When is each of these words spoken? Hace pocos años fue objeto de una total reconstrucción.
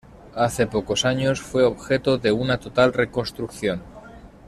Hace 0.33 0.65
pocos 0.65 1.05
años 1.05 1.41
fue 1.41 1.63
objeto 1.63 2.17
de 2.17 2.31
una 2.31 2.57
total 2.59 2.91
reconstrucción. 2.91 3.83